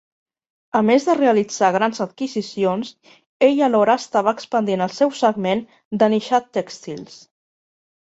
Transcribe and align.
A 0.77 0.79
més 0.85 1.03
de 1.07 1.13
realitzar 1.17 1.67
grans 1.75 1.99
adquisicions, 2.05 2.89
ell 3.49 3.61
alhora 3.67 3.97
estava 4.03 4.33
expandint 4.37 4.83
el 4.87 4.95
seu 5.01 5.13
segment 5.19 5.63
de 6.05 6.09
Nishat 6.15 6.49
Textiles. 6.61 7.21